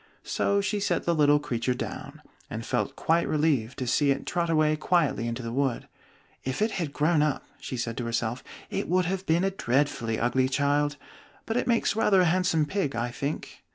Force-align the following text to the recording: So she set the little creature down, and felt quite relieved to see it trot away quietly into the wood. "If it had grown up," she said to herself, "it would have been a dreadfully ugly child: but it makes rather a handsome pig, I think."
So 0.23 0.61
she 0.61 0.79
set 0.79 1.03
the 1.05 1.13
little 1.13 1.37
creature 1.37 1.75
down, 1.75 2.23
and 2.49 2.65
felt 2.65 2.95
quite 2.95 3.27
relieved 3.27 3.77
to 3.77 3.85
see 3.85 4.09
it 4.09 4.25
trot 4.25 4.49
away 4.49 4.75
quietly 4.75 5.27
into 5.27 5.43
the 5.43 5.51
wood. 5.51 5.87
"If 6.43 6.59
it 6.59 6.71
had 6.71 6.91
grown 6.91 7.21
up," 7.21 7.45
she 7.59 7.77
said 7.77 7.97
to 7.97 8.05
herself, 8.05 8.43
"it 8.71 8.89
would 8.89 9.05
have 9.05 9.27
been 9.27 9.43
a 9.43 9.51
dreadfully 9.51 10.19
ugly 10.19 10.49
child: 10.49 10.97
but 11.45 11.55
it 11.55 11.67
makes 11.67 11.95
rather 11.95 12.21
a 12.21 12.25
handsome 12.25 12.65
pig, 12.65 12.95
I 12.95 13.11
think." 13.11 13.61